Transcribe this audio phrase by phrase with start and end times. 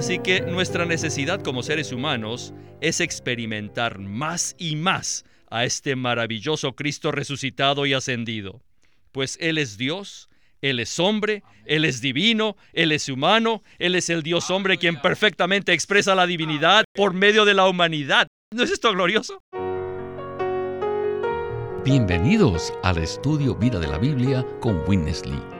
[0.00, 6.72] Así que nuestra necesidad como seres humanos es experimentar más y más a este maravilloso
[6.72, 8.62] Cristo resucitado y ascendido,
[9.12, 10.30] pues Él es Dios,
[10.62, 14.96] Él es hombre, Él es divino, Él es humano, Él es el Dios hombre quien
[15.02, 18.26] perfectamente expresa la divinidad por medio de la humanidad.
[18.54, 19.42] ¿No es esto glorioso?
[21.84, 25.59] Bienvenidos al estudio Vida de la Biblia con Witness Lee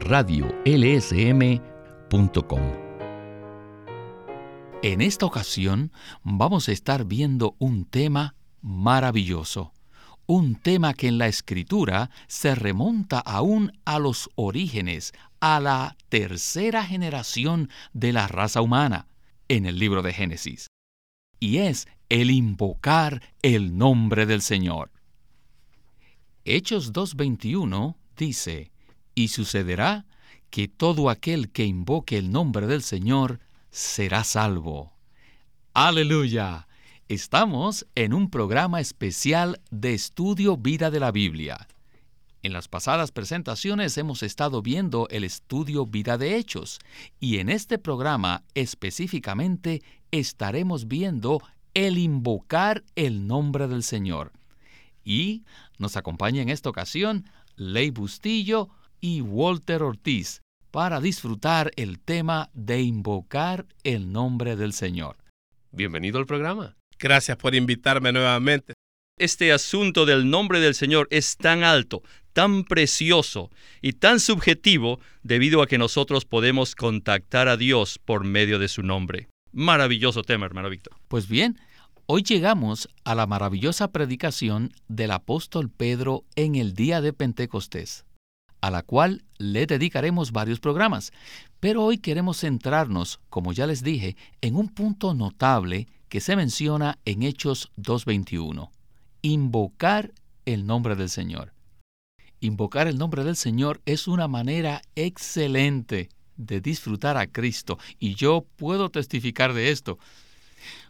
[0.00, 1.60] radiolsm.com.
[4.82, 9.72] En esta ocasión vamos a estar viendo un tema maravilloso,
[10.26, 16.84] un tema que en la escritura se remonta aún a los orígenes, a la tercera
[16.84, 19.06] generación de la raza humana,
[19.48, 20.68] en el libro de Génesis,
[21.40, 24.90] y es el invocar el nombre del Señor.
[26.44, 28.72] Hechos 2.21 dice,
[29.14, 30.06] y sucederá
[30.50, 34.92] que todo aquel que invoque el nombre del Señor será salvo.
[35.74, 36.66] Aleluya.
[37.08, 41.68] Estamos en un programa especial de estudio vida de la Biblia.
[42.42, 46.78] En las pasadas presentaciones hemos estado viendo el estudio vida de hechos
[47.18, 51.42] y en este programa específicamente estaremos viendo
[51.74, 54.32] el invocar el nombre del Señor.
[55.04, 55.42] Y
[55.78, 58.70] nos acompaña en esta ocasión Ley Bustillo,
[59.00, 65.16] y Walter Ortiz para disfrutar el tema de invocar el nombre del Señor.
[65.72, 66.76] Bienvenido al programa.
[66.98, 68.74] Gracias por invitarme nuevamente.
[69.18, 72.02] Este asunto del nombre del Señor es tan alto,
[72.32, 73.50] tan precioso
[73.82, 78.82] y tan subjetivo debido a que nosotros podemos contactar a Dios por medio de su
[78.82, 79.28] nombre.
[79.52, 80.94] Maravilloso tema, hermano Víctor.
[81.08, 81.58] Pues bien,
[82.06, 88.04] hoy llegamos a la maravillosa predicación del apóstol Pedro en el día de Pentecostés
[88.60, 91.12] a la cual le dedicaremos varios programas.
[91.60, 96.98] Pero hoy queremos centrarnos, como ya les dije, en un punto notable que se menciona
[97.04, 98.70] en Hechos 2.21.
[99.22, 100.12] Invocar
[100.46, 101.52] el nombre del Señor.
[102.40, 108.46] Invocar el nombre del Señor es una manera excelente de disfrutar a Cristo y yo
[108.56, 109.98] puedo testificar de esto.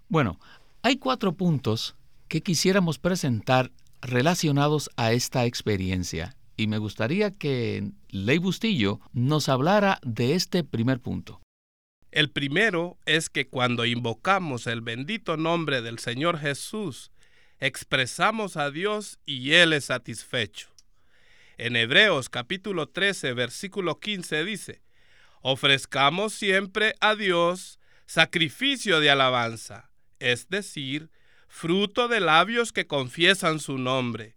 [0.08, 0.38] Bueno,
[0.82, 1.96] hay cuatro puntos
[2.28, 9.98] que quisiéramos presentar relacionados a esta experiencia y me gustaría que Ley Bustillo nos hablara
[10.02, 11.40] de este primer punto.
[12.10, 17.12] El primero es que cuando invocamos el bendito nombre del Señor Jesús,
[17.60, 20.68] expresamos a Dios y Él es satisfecho.
[21.56, 24.82] En Hebreos capítulo 13, versículo 15 dice,
[25.40, 31.10] ofrezcamos siempre a Dios sacrificio de alabanza, es decir,
[31.48, 34.36] fruto de labios que confiesan su nombre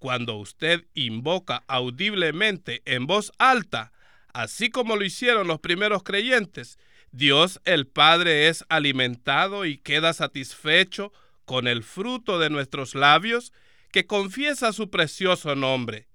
[0.00, 3.92] cuando usted invoca audiblemente en voz alta,
[4.32, 6.78] así como lo hicieron los primeros creyentes,
[7.12, 11.12] Dios el Padre es alimentado y queda satisfecho
[11.44, 13.52] con el fruto de nuestros labios
[13.92, 16.08] que confiesa su precioso nombre.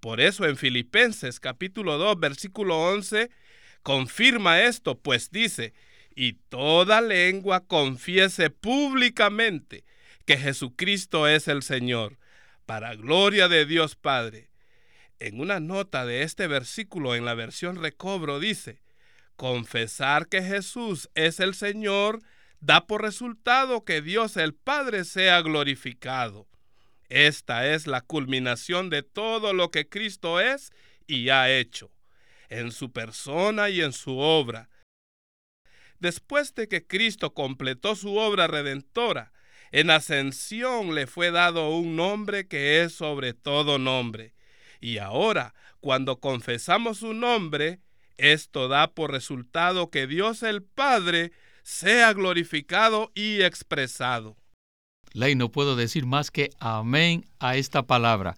[0.00, 3.30] Por eso en Filipenses capítulo 2 versículo 11
[3.82, 5.74] confirma esto, pues dice,
[6.14, 9.84] y toda lengua confiese públicamente
[10.24, 12.19] que Jesucristo es el Señor
[12.70, 14.48] para gloria de Dios Padre.
[15.18, 18.80] En una nota de este versículo en la versión recobro dice,
[19.34, 22.22] confesar que Jesús es el Señor
[22.60, 26.46] da por resultado que Dios el Padre sea glorificado.
[27.08, 30.70] Esta es la culminación de todo lo que Cristo es
[31.08, 31.90] y ha hecho,
[32.50, 34.70] en su persona y en su obra.
[35.98, 39.32] Después de que Cristo completó su obra redentora,
[39.72, 44.34] en ascensión le fue dado un nombre que es sobre todo nombre.
[44.80, 47.80] Y ahora, cuando confesamos su nombre,
[48.16, 51.32] esto da por resultado que Dios el Padre
[51.62, 54.36] sea glorificado y expresado.
[55.12, 58.36] Ley, no puedo decir más que amén a esta palabra.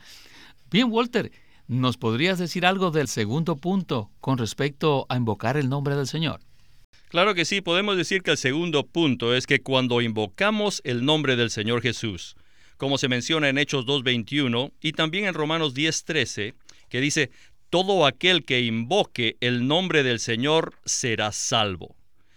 [0.71, 1.31] Bien, Walter,
[1.67, 6.41] ¿nos podrías decir algo del segundo punto con respecto a invocar el nombre del Señor?
[7.13, 11.37] Claro que sí, podemos decir que el segundo punto es que cuando invocamos el nombre
[11.37, 12.37] del Señor Jesús,
[12.79, 16.55] como se menciona en Hechos 2.21 y también en Romanos 10.13,
[16.89, 17.31] que dice,
[17.69, 21.97] todo aquel que invoque el nombre del Señor será salvo.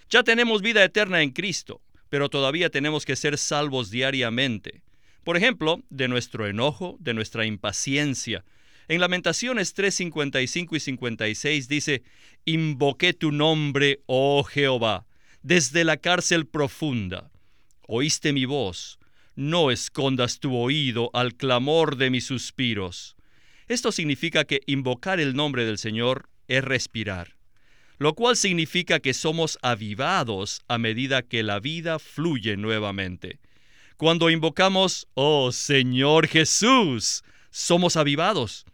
[0.09, 1.79] Ya tenemos vida eterna en Cristo,
[2.09, 4.81] pero todavía tenemos que ser salvos diariamente.
[5.23, 8.43] Por ejemplo, de nuestro enojo, de nuestra impaciencia.
[8.87, 12.03] En Lamentaciones 3, 55 y 56 dice,
[12.45, 15.07] Invoqué tu nombre, oh Jehová,
[15.41, 17.31] desde la cárcel profunda.
[17.87, 18.99] Oíste mi voz,
[19.35, 23.15] no escondas tu oído al clamor de mis suspiros.
[23.67, 27.37] Esto significa que invocar el nombre del Señor es respirar,
[27.97, 33.39] lo cual significa que somos avivados a medida que la vida fluye nuevamente.
[33.97, 38.65] Cuando invocamos, oh Señor Jesús, somos avivados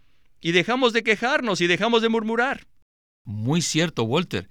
[0.41, 2.67] y dejamos de quejarnos y dejamos de murmurar.
[3.23, 4.49] Muy cierto, Walter.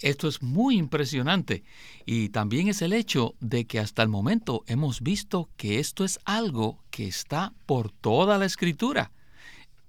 [0.00, 1.64] Esto es muy impresionante
[2.06, 6.18] y también es el hecho de que hasta el momento hemos visto que esto es
[6.24, 9.12] algo que está por toda la escritura.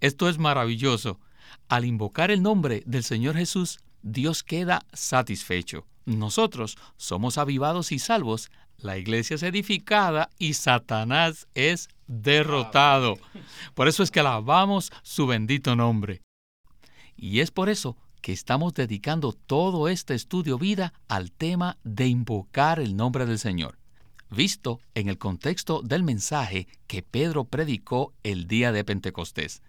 [0.01, 1.21] Esto es maravilloso.
[1.69, 5.87] Al invocar el nombre del Señor Jesús, Dios queda satisfecho.
[6.05, 13.17] Nosotros somos avivados y salvos, la iglesia es edificada y Satanás es derrotado.
[13.73, 16.21] Por eso es que alabamos su bendito nombre.
[17.15, 22.79] Y es por eso que estamos dedicando todo este estudio vida al tema de invocar
[22.79, 23.77] el nombre del Señor,
[24.29, 29.61] visto en el contexto del mensaje que Pedro predicó el día de Pentecostés.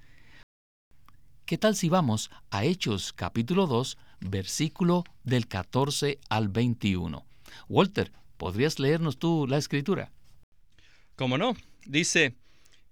[1.47, 7.27] ¿Qué tal si vamos a Hechos capítulo 2, versículo del 14 al 21?
[7.69, 10.13] Walter, ¿podrías leernos tú la escritura?
[11.17, 11.55] ¿Cómo no?
[11.87, 12.35] Dice,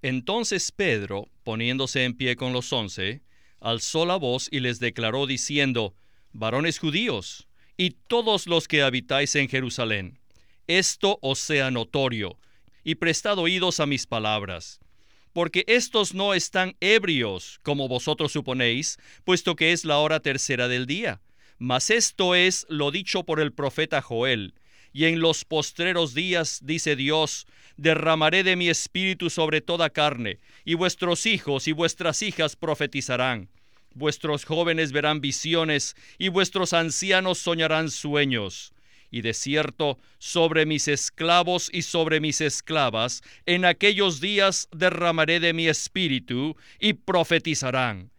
[0.02, 3.22] entonces Pedro, poniéndose en pie con los once,
[3.60, 5.94] alzó la voz y les declaró diciendo,
[6.32, 7.46] varones judíos,
[7.76, 10.18] y todos los que habitáis en Jerusalén,
[10.66, 12.38] esto os sea notorio,
[12.84, 14.80] y prestad oídos a mis palabras
[15.32, 20.86] porque estos no están ebrios, como vosotros suponéis, puesto que es la hora tercera del
[20.86, 21.20] día.
[21.58, 24.54] Mas esto es lo dicho por el profeta Joel.
[24.92, 27.46] Y en los postreros días, dice Dios,
[27.76, 33.48] derramaré de mi espíritu sobre toda carne, y vuestros hijos y vuestras hijas profetizarán.
[33.94, 38.72] Vuestros jóvenes verán visiones, y vuestros ancianos soñarán sueños
[39.12, 45.52] y de cierto sobre mis esclavos y sobre mis esclavas, en aquellos días derramaré de
[45.52, 48.11] mi espíritu y profetizarán.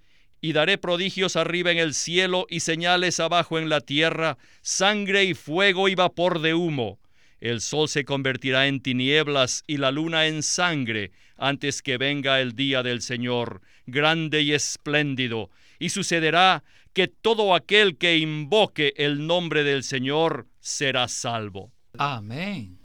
[0.43, 5.35] Y daré prodigios arriba en el cielo y señales abajo en la tierra, sangre y
[5.35, 6.99] fuego y vapor de humo.
[7.39, 12.55] El sol se convertirá en tinieblas y la luna en sangre antes que venga el
[12.57, 15.49] día del Señor, grande y espléndido.
[15.79, 21.71] Y sucederá que todo aquel que invoque el nombre del Señor será salvo.
[21.97, 22.81] Amén.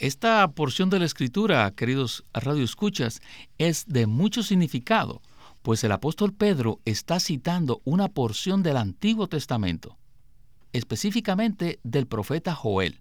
[0.00, 3.22] Esta porción de la escritura, queridos radioescuchas,
[3.58, 5.22] es de mucho significado,
[5.66, 9.98] pues el apóstol Pedro está citando una porción del Antiguo Testamento,
[10.72, 13.00] específicamente del profeta Joel.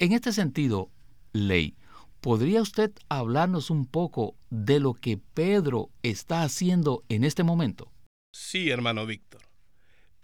[0.00, 0.90] En este sentido,
[1.34, 1.76] Ley,
[2.22, 7.92] ¿podría usted hablarnos un poco de lo que Pedro está haciendo en este momento?
[8.32, 9.42] Sí, hermano Víctor.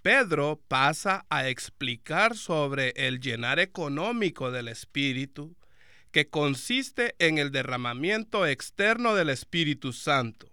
[0.01, 5.55] Pedro pasa a explicar sobre el llenar económico del Espíritu,
[6.11, 10.50] que consiste en el derramamiento externo del Espíritu Santo.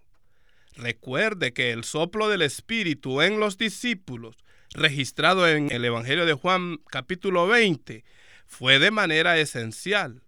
[0.77, 4.37] Recuerde que el soplo del Espíritu en los discípulos,
[4.75, 8.05] registrado en el Evangelio de Juan capítulo 20,
[8.45, 10.21] fue de manera esencial.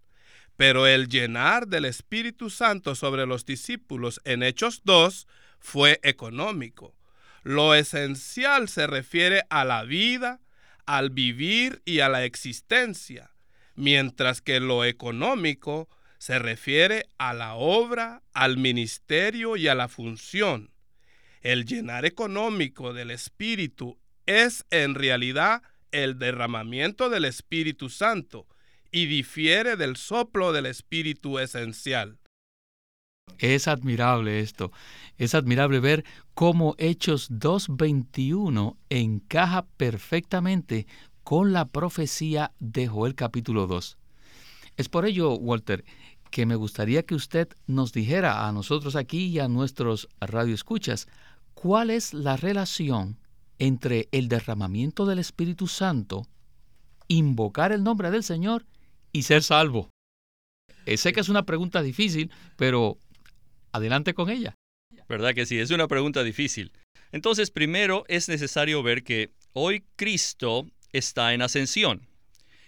[0.57, 5.27] Pero el llenar del Espíritu Santo sobre los discípulos en Hechos 2
[5.59, 6.95] fue económico.
[7.43, 10.41] Lo esencial se refiere a la vida,
[10.87, 13.29] al vivir y a la existencia,
[13.75, 15.87] mientras que lo económico
[16.19, 20.69] se refiere a la obra, al ministerio y a la función.
[21.41, 28.45] El llenar económico del Espíritu es en realidad el derramamiento del Espíritu Santo
[28.91, 32.19] y difiere del soplo del Espíritu esencial.
[33.37, 34.71] Es admirable esto.
[35.17, 40.87] Es admirable ver cómo Hechos 2.21 encaja perfectamente
[41.23, 43.97] con la profecía de Joel capítulo 2.
[44.79, 45.83] Es por ello, Walter,
[46.29, 51.07] que me gustaría que usted nos dijera a nosotros aquí y a nuestros radioescuchas
[51.53, 53.17] cuál es la relación
[53.57, 56.25] entre el derramamiento del Espíritu Santo,
[57.07, 58.65] invocar el nombre del Señor
[59.11, 59.89] y ser salvo.
[60.85, 62.97] Eh, sé que es una pregunta difícil, pero
[63.71, 64.55] adelante con ella.
[65.07, 65.59] ¿Verdad que sí?
[65.59, 66.71] Es una pregunta difícil.
[67.11, 72.07] Entonces, primero es necesario ver que hoy Cristo está en ascensión.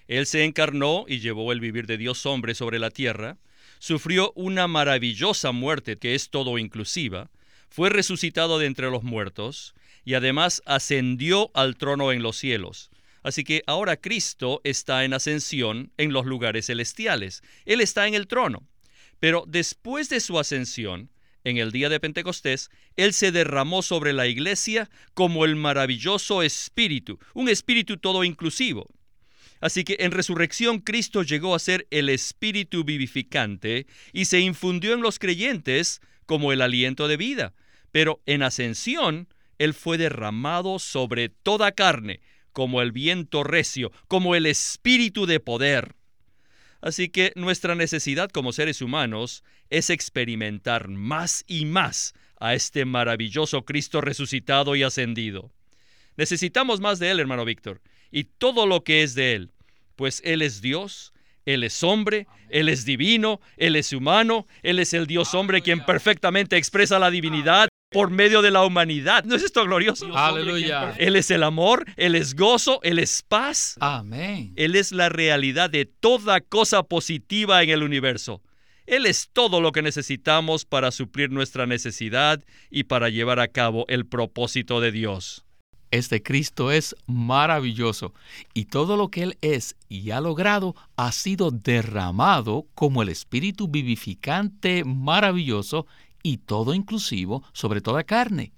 [0.07, 3.37] Él se encarnó y llevó el vivir de Dios hombre sobre la tierra,
[3.81, 7.31] sufrió una maravillosa muerte que es todo inclusiva,
[7.67, 9.73] fue resucitado de entre los muertos
[10.05, 12.91] y además ascendió al trono en los cielos.
[13.23, 17.41] Así que ahora Cristo está en ascensión en los lugares celestiales.
[17.65, 18.67] Él está en el trono.
[19.19, 21.09] Pero después de su ascensión,
[21.43, 27.17] en el día de Pentecostés, Él se derramó sobre la iglesia como el maravilloso espíritu,
[27.33, 28.87] un espíritu todo inclusivo.
[29.61, 35.01] Así que en resurrección Cristo llegó a ser el espíritu vivificante y se infundió en
[35.01, 37.53] los creyentes como el aliento de vida.
[37.91, 39.27] Pero en ascensión,
[39.59, 45.95] Él fue derramado sobre toda carne, como el viento recio, como el espíritu de poder.
[46.81, 53.63] Así que nuestra necesidad como seres humanos es experimentar más y más a este maravilloso
[53.65, 55.51] Cristo resucitado y ascendido.
[56.17, 59.51] Necesitamos más de Él, hermano Víctor, y todo lo que es de Él,
[59.95, 61.13] pues Él es Dios,
[61.45, 65.85] Él es hombre, Él es divino, Él es humano, Él es el Dios hombre quien
[65.85, 69.25] perfectamente expresa la divinidad por medio de la humanidad.
[69.25, 70.15] ¿No es esto glorioso?
[70.17, 70.93] Aleluya.
[70.97, 73.75] Él es el amor, Él es gozo, Él es paz.
[73.81, 74.53] Amén.
[74.55, 78.41] Él es la realidad de toda cosa positiva en el universo.
[78.87, 83.85] Él es todo lo que necesitamos para suplir nuestra necesidad y para llevar a cabo
[83.87, 85.45] el propósito de Dios.
[85.91, 88.13] Este Cristo es maravilloso
[88.53, 93.67] y todo lo que Él es y ha logrado ha sido derramado como el Espíritu
[93.67, 95.85] vivificante maravilloso
[96.23, 98.53] y todo inclusivo sobre toda carne.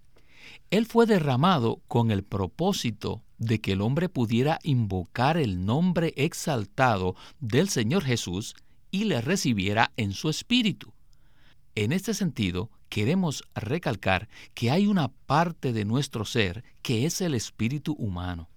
[0.69, 7.15] Él fue derramado con el propósito de que el hombre pudiera invocar el nombre exaltado
[7.39, 8.55] del Señor Jesús
[8.91, 10.92] y le recibiera en su espíritu.
[11.75, 17.33] En este sentido, queremos recalcar que hay una parte de nuestro ser que es el
[17.33, 18.47] espíritu humano.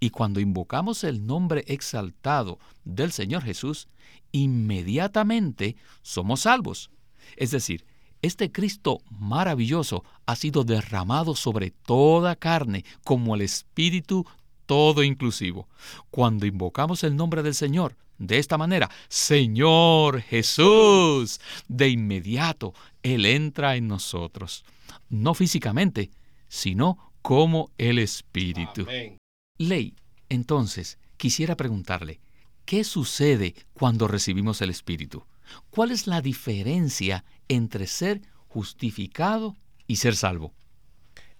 [0.00, 3.88] Y cuando invocamos el nombre exaltado del Señor Jesús,
[4.32, 6.90] inmediatamente somos salvos.
[7.36, 7.84] Es decir,
[8.22, 14.24] este Cristo maravilloso ha sido derramado sobre toda carne como el Espíritu
[14.64, 15.68] todo inclusivo.
[16.10, 23.74] Cuando invocamos el nombre del Señor de esta manera, Señor Jesús, de inmediato Él entra
[23.74, 24.64] en nosotros,
[25.08, 26.10] no físicamente,
[26.48, 28.82] sino como el Espíritu.
[28.82, 29.18] Amén.
[29.58, 29.96] Ley,
[30.28, 32.20] entonces, quisiera preguntarle,
[32.64, 35.26] ¿qué sucede cuando recibimos el Espíritu?
[35.70, 40.54] ¿Cuál es la diferencia entre ser justificado y ser salvo?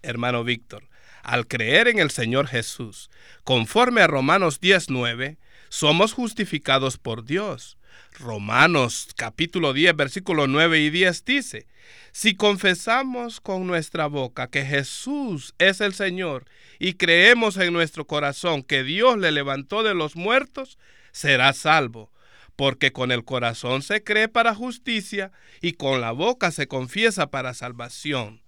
[0.02, 0.88] Hermano Víctor,
[1.22, 3.08] al creer en el Señor Jesús,
[3.44, 5.38] conforme a Romanos 19,
[5.72, 7.78] somos justificados por Dios.
[8.20, 11.66] Romanos capítulo 10, versículo 9 y 10 dice,
[12.12, 16.44] si confesamos con nuestra boca que Jesús es el Señor
[16.78, 20.78] y creemos en nuestro corazón que Dios le levantó de los muertos,
[21.10, 22.12] será salvo
[22.54, 27.54] porque con el corazón se cree para justicia y con la boca se confiesa para
[27.54, 28.42] salvación.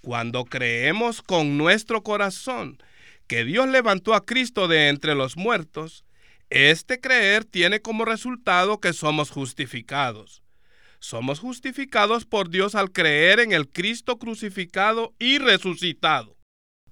[0.00, 2.78] Cuando creemos con nuestro corazón
[3.26, 6.04] que Dios levantó a Cristo de entre los muertos,
[6.50, 10.42] este creer tiene como resultado que somos justificados.
[10.98, 16.36] Somos justificados por Dios al creer en el Cristo crucificado y resucitado.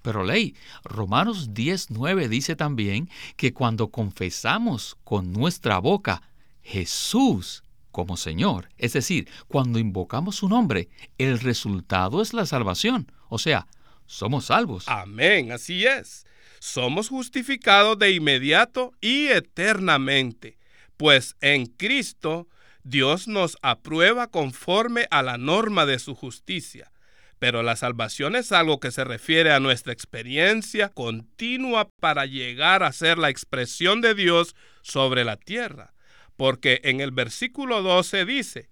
[0.01, 6.23] Pero ley, Romanos 10.9 dice también que cuando confesamos con nuestra boca
[6.61, 13.37] Jesús como Señor, es decir, cuando invocamos su nombre, el resultado es la salvación, o
[13.37, 13.67] sea,
[14.05, 14.85] somos salvos.
[14.87, 16.25] Amén, así es.
[16.59, 20.57] Somos justificados de inmediato y eternamente,
[20.97, 22.47] pues en Cristo
[22.83, 26.91] Dios nos aprueba conforme a la norma de su justicia
[27.39, 32.91] pero la salvación es algo que se refiere a nuestra experiencia continua para llegar a
[32.91, 35.93] ser la expresión de Dios sobre la tierra.
[36.35, 38.69] Porque en el versículo 12 dice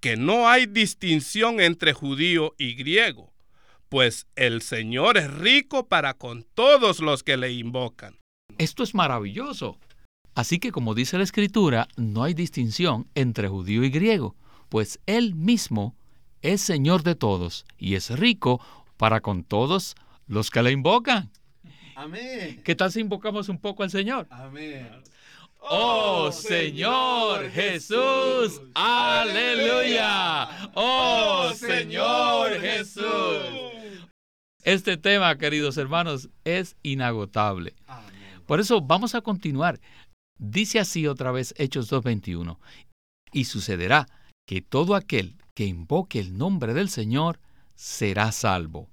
[0.00, 3.29] que no hay distinción entre judío y griego,
[3.90, 8.16] pues el Señor es rico para con todos los que le invocan.
[8.56, 9.78] Esto es maravilloso.
[10.34, 14.36] Así que como dice la Escritura, no hay distinción entre judío y griego,
[14.68, 15.96] pues Él mismo
[16.40, 18.64] es Señor de todos y es rico
[18.96, 19.96] para con todos
[20.28, 21.32] los que le invocan.
[21.96, 22.62] Amén.
[22.64, 24.28] ¿Qué tal si invocamos un poco al Señor?
[24.30, 24.88] Amén.
[25.58, 30.70] Oh Señor Jesús, aleluya.
[30.74, 33.69] Oh Señor Jesús.
[34.62, 37.74] Este tema, queridos hermanos, es inagotable.
[38.46, 39.80] Por eso vamos a continuar.
[40.38, 42.58] Dice así otra vez Hechos 2.21.
[43.32, 44.06] Y sucederá
[44.46, 47.40] que todo aquel que invoque el nombre del Señor
[47.74, 48.90] será salvo.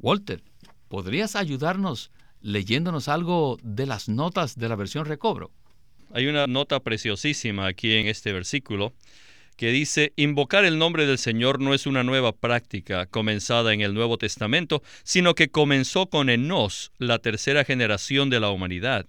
[0.00, 0.42] Walter,
[0.88, 2.10] ¿podrías ayudarnos
[2.40, 5.52] leyéndonos algo de las notas de la versión recobro?
[6.12, 8.92] Hay una nota preciosísima aquí en este versículo
[9.56, 13.94] que dice, invocar el nombre del Señor no es una nueva práctica comenzada en el
[13.94, 19.06] Nuevo Testamento, sino que comenzó con Enos, la tercera generación de la humanidad,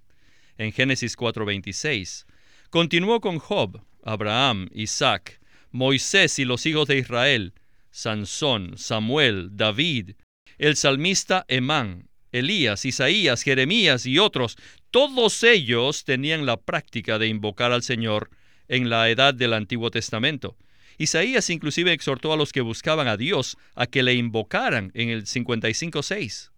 [0.57, 2.25] en Génesis 4:26.
[2.69, 5.39] Continuó con Job, Abraham, Isaac,
[5.71, 7.53] Moisés y los hijos de Israel,
[7.91, 10.11] Sansón, Samuel, David,
[10.57, 14.57] el salmista Emán, Elías, Isaías, Jeremías y otros,
[14.91, 18.29] todos ellos tenían la práctica de invocar al Señor
[18.73, 20.57] en la edad del Antiguo Testamento.
[20.97, 25.25] Isaías inclusive exhortó a los que buscaban a Dios a que le invocaran en el
[25.25, 26.49] 55.6.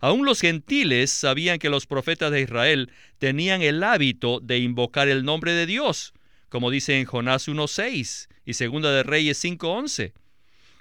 [0.00, 5.24] Aún los gentiles sabían que los profetas de Israel tenían el hábito de invocar el
[5.24, 6.12] nombre de Dios,
[6.48, 10.12] como dice en Jonás 1.6 y Segunda de Reyes 5.11.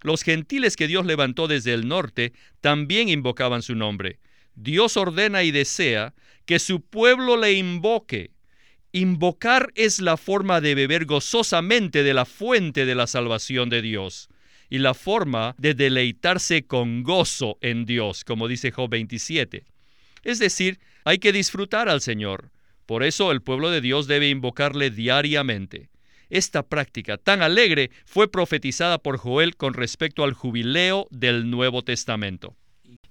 [0.02, 4.18] Los gentiles que Dios levantó desde el norte también invocaban su nombre.
[4.56, 6.16] Dios ordena y desea
[6.46, 8.32] que su pueblo le invoque.
[8.92, 14.30] Invocar es la forma de beber gozosamente de la fuente de la salvación de Dios
[14.68, 19.64] y la forma de deleitarse con gozo en Dios, como dice Job 27.
[20.24, 22.52] Es decir, hay que disfrutar al Señor.
[22.88, 25.90] Por eso el pueblo de Dios debe invocarle diariamente.
[26.32, 32.56] Esta práctica tan alegre fue profetizada por Joel con respecto al jubileo del Nuevo Testamento.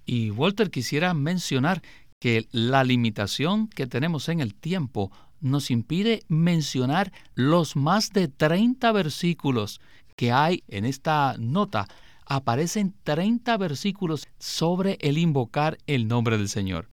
[0.04, 1.82] Y Walter quisiera mencionar
[2.18, 8.90] que la limitación que tenemos en el tiempo nos impide mencionar los más de 30
[8.92, 9.80] versículos
[10.16, 11.86] que hay en esta nota.
[12.26, 16.88] Aparecen 30 versículos sobre el invocar el nombre del Señor.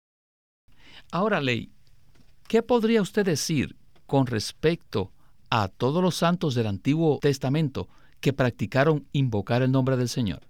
[1.12, 1.72] Ahora, Ley,
[2.48, 5.12] ¿qué podría usted decir con respecto
[5.50, 7.88] a todos los santos del Antiguo Testamento
[8.20, 10.48] que practicaron invocar el nombre del Señor?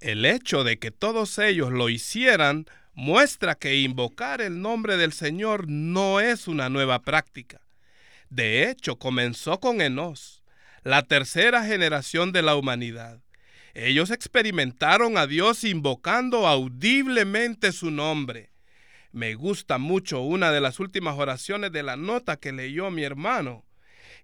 [0.00, 5.68] El hecho de que todos ellos lo hicieran muestra que invocar el nombre del Señor
[5.68, 7.60] no es una nueva práctica.
[8.30, 10.42] De hecho, comenzó con Enos,
[10.82, 13.20] la tercera generación de la humanidad.
[13.74, 18.50] Ellos experimentaron a Dios invocando audiblemente su nombre.
[19.12, 23.66] Me gusta mucho una de las últimas oraciones de la nota que leyó mi hermano.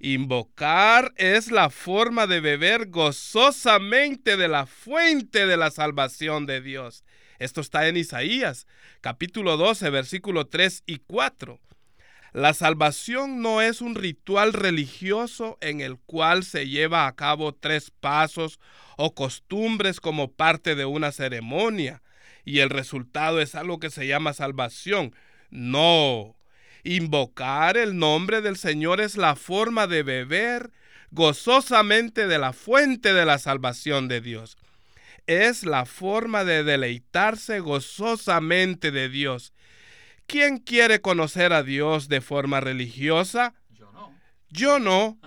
[0.00, 7.04] Invocar es la forma de beber gozosamente de la fuente de la salvación de Dios.
[7.42, 8.68] Esto está en Isaías,
[9.00, 11.58] capítulo 12, versículo 3 y 4.
[12.32, 17.90] La salvación no es un ritual religioso en el cual se lleva a cabo tres
[17.90, 18.60] pasos
[18.96, 22.00] o costumbres como parte de una ceremonia
[22.44, 25.12] y el resultado es algo que se llama salvación.
[25.50, 26.36] No,
[26.84, 30.70] Invocar el nombre del Señor es la forma de beber
[31.10, 34.56] gozosamente de la fuente de la salvación de Dios.
[35.26, 39.52] Es la forma de deleitarse gozosamente de Dios.
[40.26, 43.54] ¿Quién quiere conocer a Dios de forma religiosa?
[43.70, 44.14] Yo no.
[44.48, 45.18] Yo no.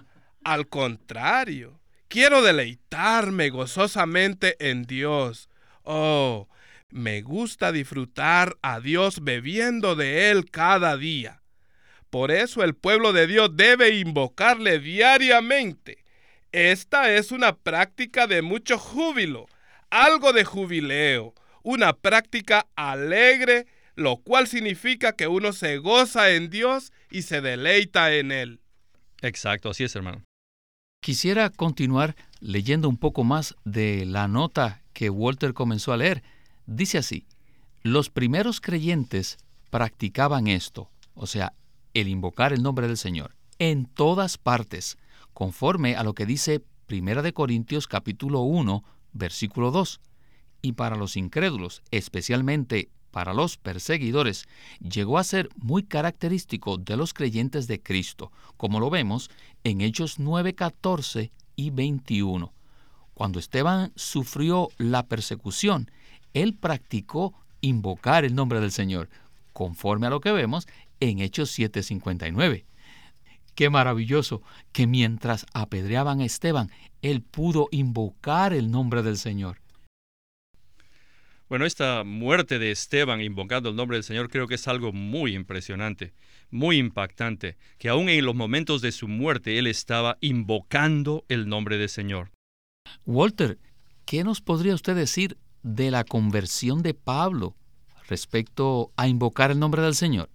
[0.44, 5.50] Al contrario, quiero deleitarme gozosamente en Dios.
[5.84, 6.48] Oh,
[6.90, 11.42] me gusta disfrutar a Dios bebiendo de Él cada día.
[12.10, 16.04] Por eso el pueblo de Dios debe invocarle diariamente.
[16.52, 19.48] Esta es una práctica de mucho júbilo,
[20.04, 26.92] algo de jubileo, una práctica alegre, lo cual significa que uno se goza en Dios
[27.10, 28.60] y se deleita en Él.
[29.22, 30.24] Exacto, así es, hermano.
[31.02, 36.24] Quisiera continuar leyendo un poco más de la nota que Walter comenzó a leer.
[36.66, 37.26] Dice así,
[37.82, 39.38] los primeros creyentes
[39.70, 41.54] practicaban esto, o sea,
[41.94, 44.98] el invocar el nombre del Señor en todas partes,
[45.34, 48.84] conforme a lo que dice 1 de Corintios capítulo 1,
[49.16, 50.00] versículo 2.
[50.62, 54.46] Y para los incrédulos, especialmente para los perseguidores,
[54.80, 59.32] llegó a ser muy característico de los creyentes de Cristo, como lo vemos
[59.64, 62.54] en Hechos 9, 14 y 21.
[63.14, 65.90] Cuando Esteban sufrió la persecución,
[66.34, 69.10] él practicó invocar el nombre del Señor,
[69.54, 70.68] conforme a lo que vemos
[71.00, 72.66] en Hechos 7:59.
[73.56, 74.42] Qué maravilloso
[74.74, 76.70] que mientras apedreaban a Esteban,
[77.02, 79.62] él pudo invocar el nombre del Señor.
[81.48, 85.36] Bueno, esta muerte de Esteban invocando el nombre del Señor creo que es algo muy
[85.36, 86.14] impresionante,
[86.50, 91.78] muy impactante, que aún en los momentos de su muerte él estaba invocando el nombre
[91.78, 92.32] del Señor.
[93.06, 93.60] Walter,
[94.06, 97.56] ¿qué nos podría usted decir de la conversión de Pablo
[98.10, 100.30] respecto a invocar el nombre del Señor?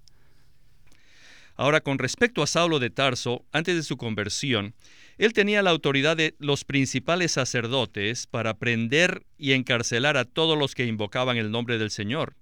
[1.60, 4.72] Ahora, con respecto a Saulo de Tarso, antes de su conversión,
[5.18, 10.74] él tenía la autoridad de los principales sacerdotes para prender y encarcelar a todos los
[10.74, 12.34] que invocaban el nombre del Señor.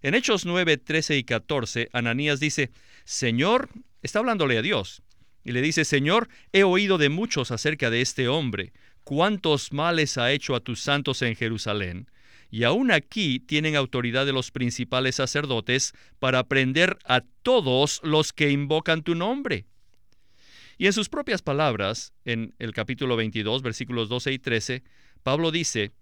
[0.00, 2.70] En Hechos 9, 13 y 14, Ananías dice,
[3.02, 3.68] Señor,
[4.00, 5.02] está hablándole a Dios,
[5.42, 10.30] Y le dice, Señor, he oído de muchos acerca de este hombre, cuántos males ha
[10.30, 12.06] hecho a tus santos en Jerusalén.
[12.50, 18.50] Y aún aquí tienen autoridad de los principales sacerdotes para prender a todos los que
[18.50, 19.66] invocan tu nombre.
[20.78, 24.82] Y en sus propias palabras, en el capítulo 22, versículos 12 y 13,
[25.22, 25.92] Pablo dice,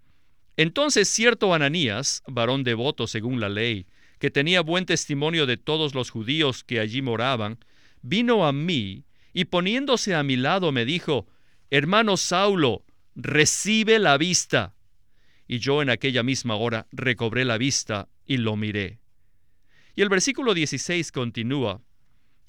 [0.57, 3.87] Entonces cierto Ananías, varón devoto según la ley,
[4.19, 7.57] que tenía buen testimonio de todos los judíos que allí moraban,
[8.01, 11.27] vino a mí y poniéndose a mi lado me dijo,
[11.69, 12.83] Hermano Saulo,
[13.15, 14.75] recibe la vista.
[15.47, 18.99] Y yo en aquella misma hora recobré la vista y lo miré.
[19.95, 21.81] Y el versículo 16 continúa,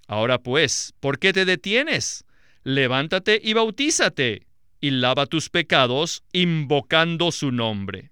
[0.08, 2.24] Ahora pues, ¿por qué te detienes?
[2.62, 4.46] Levántate y bautízate,
[4.80, 8.10] y lava tus pecados invocando su nombre.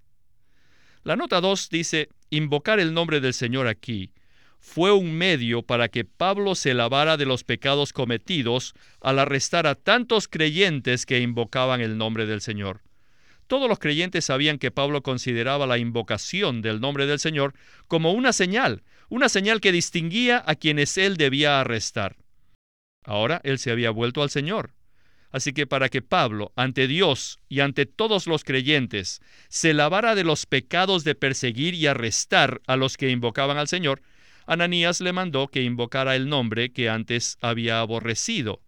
[1.03, 4.11] La nota 2 dice, invocar el nombre del Señor aquí
[4.65, 9.75] fue un medio para que Pablo se lavara de los pecados cometidos al arrestar a
[9.75, 12.81] tantos creyentes que invocaban el nombre del Señor.
[13.47, 17.53] Todos los creyentes sabían que Pablo consideraba la invocación del nombre del Señor
[17.87, 22.17] como una señal, una señal que distinguía a quienes él debía arrestar.
[23.03, 24.73] Ahora él se había vuelto al Señor.
[25.31, 30.23] Así que para que Pablo, ante Dios y ante todos los creyentes, se lavara de
[30.23, 34.01] los pecados de perseguir y arrestar a los que invocaban al Señor,
[34.47, 38.61] Ananías le mandó que invocara el nombre que antes había aborrecido.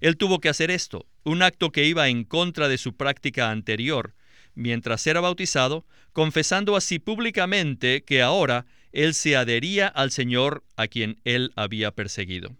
[0.00, 4.14] Él tuvo que hacer esto, un acto que iba en contra de su práctica anterior,
[4.58, 11.20] mientras era bautizado, confesando así públicamente que ahora él se adhería al Señor a quien
[11.24, 12.56] él había perseguido.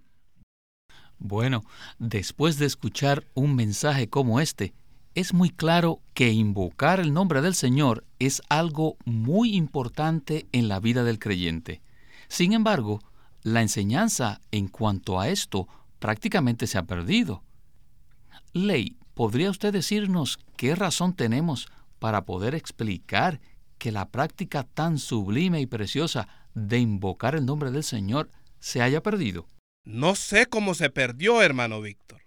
[1.18, 1.64] Bueno,
[1.98, 4.72] después de escuchar un mensaje como este,
[5.16, 10.78] es muy claro que invocar el nombre del Señor es algo muy importante en la
[10.78, 11.82] vida del creyente.
[12.28, 13.00] Sin embargo,
[13.42, 15.66] la enseñanza en cuanto a esto
[15.98, 17.42] prácticamente se ha perdido.
[18.52, 21.66] Ley, ¿podría usted decirnos qué razón tenemos
[21.98, 23.40] para poder explicar
[23.78, 29.02] que la práctica tan sublime y preciosa de invocar el nombre del Señor se haya
[29.02, 29.46] perdido?
[29.84, 32.22] No sé cómo se perdió, hermano Víctor,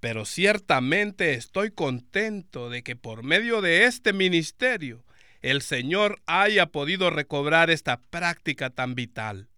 [0.00, 5.04] pero ciertamente estoy contento de que por medio de este ministerio
[5.42, 9.48] el Señor haya podido recobrar esta práctica tan vital.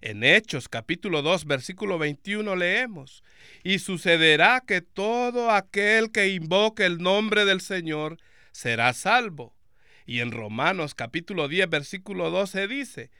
[0.00, 3.22] En Hechos capítulo 2 versículo 21 leemos,
[3.62, 8.16] y sucederá que todo aquel que invoque el nombre del Señor
[8.52, 9.54] será salvo.
[10.06, 13.10] Y en Romanos capítulo 10 versículo 12 dice,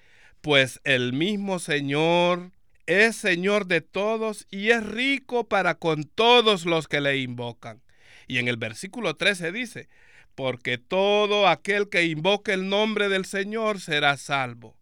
[0.40, 2.53] pues el mismo Señor
[2.87, 7.83] es Señor de todos y es rico para con todos los que le invocan.
[8.27, 9.88] Y en el versículo 13 dice,
[10.35, 14.77] porque todo aquel que invoque el nombre del Señor será salvo.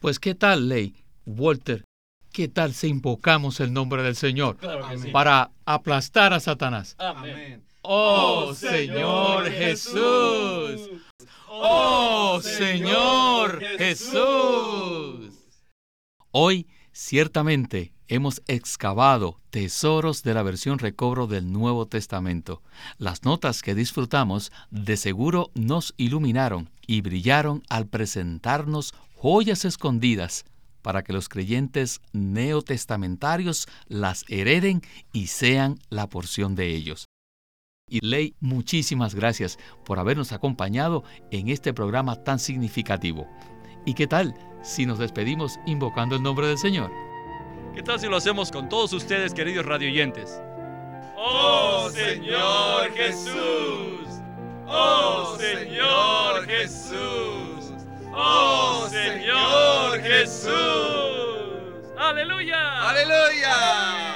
[0.00, 1.84] Pues qué tal, Ley, Walter,
[2.32, 4.58] qué tal si invocamos el nombre del Señor
[5.12, 6.94] para aplastar a Satanás.
[6.98, 7.64] Amén.
[7.88, 10.90] Oh Señor Jesús.
[11.48, 15.30] Oh Señor Jesús.
[16.30, 16.66] Hoy
[16.98, 22.62] Ciertamente hemos excavado tesoros de la versión recobro del Nuevo Testamento.
[22.96, 30.46] Las notas que disfrutamos de seguro nos iluminaron y brillaron al presentarnos joyas escondidas
[30.80, 34.80] para que los creyentes neotestamentarios las hereden
[35.12, 37.05] y sean la porción de ellos.
[37.88, 43.28] Y Ley, muchísimas gracias por habernos acompañado en este programa tan significativo.
[43.84, 46.90] ¿Y qué tal si nos despedimos invocando el nombre del Señor?
[47.76, 50.42] ¿Qué tal si lo hacemos con todos ustedes, queridos radioyentes?
[51.16, 54.08] Oh Señor Jesús,
[54.66, 57.72] oh Señor Jesús,
[58.12, 60.50] oh Señor Jesús.
[61.96, 62.88] Aleluya.
[62.88, 64.15] Aleluya.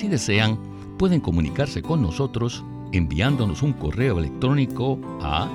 [0.00, 0.58] Si desean,
[0.96, 5.46] pueden comunicarse con nosotros enviándonos un correo electrónico a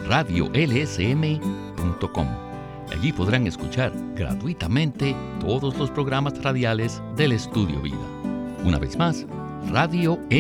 [0.08, 2.28] radiolsm.com.
[2.96, 7.98] Allí podrán escuchar gratuitamente todos los programas radiales del Estudio Vida.
[8.64, 9.26] Una vez más,
[9.70, 10.32] radiolsm.com.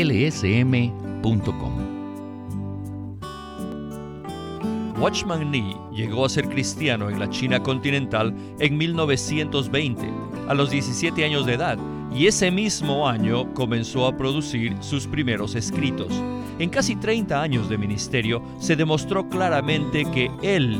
[4.97, 10.09] Watchman Nee llegó a ser cristiano en la China continental en 1920,
[10.47, 11.77] a los 17 años de edad,
[12.15, 16.13] y ese mismo año comenzó a producir sus primeros escritos.
[16.57, 20.79] En casi 30 años de ministerio se demostró claramente que él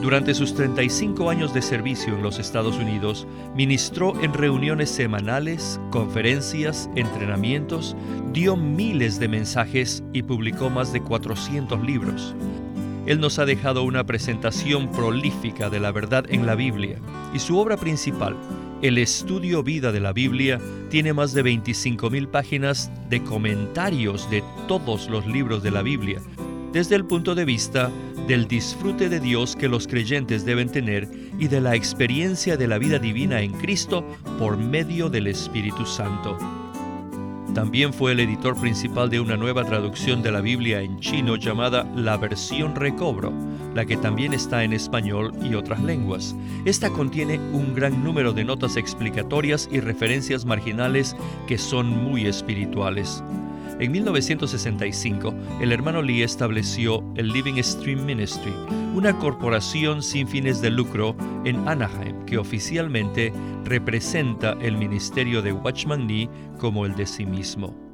[0.00, 6.88] Durante sus 35 años de servicio en los Estados Unidos, ministró en reuniones semanales, conferencias,
[6.96, 7.94] entrenamientos,
[8.32, 12.34] dio miles de mensajes y publicó más de 400 libros.
[13.04, 16.96] Él nos ha dejado una presentación prolífica de la verdad en la Biblia
[17.34, 18.36] y su obra principal,
[18.82, 20.58] el estudio vida de la Biblia
[20.88, 26.22] tiene más de 25.000 páginas de comentarios de todos los libros de la Biblia,
[26.72, 27.90] desde el punto de vista
[28.26, 32.78] del disfrute de Dios que los creyentes deben tener y de la experiencia de la
[32.78, 34.04] vida divina en Cristo
[34.38, 36.38] por medio del Espíritu Santo.
[37.54, 41.84] También fue el editor principal de una nueva traducción de la Biblia en chino llamada
[41.96, 43.32] La Versión Recobro,
[43.74, 46.36] la que también está en español y otras lenguas.
[46.64, 51.16] Esta contiene un gran número de notas explicatorias y referencias marginales
[51.48, 53.24] que son muy espirituales.
[53.80, 58.52] En 1965, el hermano Lee estableció el Living Stream Ministry,
[58.94, 61.16] una corporación sin fines de lucro
[61.46, 63.32] en Anaheim que oficialmente
[63.64, 67.89] representa el ministerio de Watchman Nee como el de sí mismo.